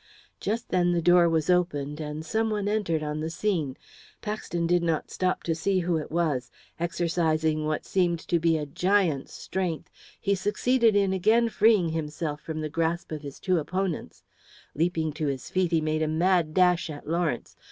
Just 0.39 0.69
then 0.69 0.93
the 0.93 1.01
door 1.03 1.29
was 1.29 1.47
opened 1.47 1.99
and 1.99 2.25
some 2.25 2.49
one 2.49 2.67
entered 2.67 3.03
on 3.03 3.19
the 3.19 3.29
scene. 3.29 3.77
Paxton 4.19 4.65
did 4.65 4.81
not 4.81 5.11
stop 5.11 5.43
to 5.43 5.53
see 5.53 5.77
who 5.81 5.97
it 5.97 6.09
was. 6.09 6.49
Exercising 6.79 7.65
what 7.67 7.85
seemed 7.85 8.17
to 8.19 8.39
be 8.39 8.57
a 8.57 8.65
giant's 8.65 9.31
strength, 9.31 9.91
he 10.19 10.33
succeeded 10.33 10.95
in 10.95 11.13
again 11.13 11.49
freeing 11.49 11.89
himself 11.89 12.41
from 12.41 12.61
the 12.61 12.67
grasp 12.67 13.11
of 13.11 13.21
his 13.21 13.39
two 13.39 13.59
opponents. 13.59 14.23
Leaping 14.73 15.13
to 15.13 15.27
his 15.27 15.51
feet, 15.51 15.71
he 15.71 15.81
made 15.81 16.01
a 16.01 16.07
mad 16.07 16.55
dash 16.55 16.89
at 16.89 17.05
Lawrence. 17.07 17.55